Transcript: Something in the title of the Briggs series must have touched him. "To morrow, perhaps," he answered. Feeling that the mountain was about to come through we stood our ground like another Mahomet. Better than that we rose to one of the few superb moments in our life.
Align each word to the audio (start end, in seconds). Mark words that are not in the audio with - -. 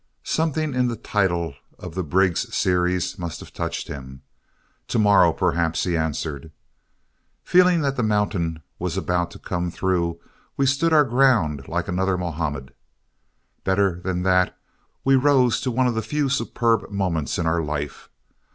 Something 0.23 0.73
in 0.73 0.87
the 0.87 0.95
title 0.95 1.53
of 1.77 1.93
the 1.93 2.01
Briggs 2.01 2.51
series 2.57 3.19
must 3.19 3.39
have 3.39 3.53
touched 3.53 3.87
him. 3.87 4.23
"To 4.87 4.97
morrow, 4.97 5.31
perhaps," 5.31 5.83
he 5.83 5.95
answered. 5.95 6.51
Feeling 7.43 7.81
that 7.81 7.97
the 7.97 8.01
mountain 8.01 8.63
was 8.79 8.97
about 8.97 9.29
to 9.29 9.37
come 9.37 9.69
through 9.69 10.19
we 10.57 10.65
stood 10.65 10.91
our 10.91 11.03
ground 11.05 11.67
like 11.67 11.87
another 11.87 12.17
Mahomet. 12.17 12.75
Better 13.63 13.99
than 13.99 14.23
that 14.23 14.57
we 15.03 15.15
rose 15.15 15.61
to 15.61 15.69
one 15.69 15.85
of 15.85 15.93
the 15.93 16.01
few 16.01 16.29
superb 16.29 16.89
moments 16.89 17.37
in 17.37 17.45
our 17.45 17.61
life. 17.61 18.09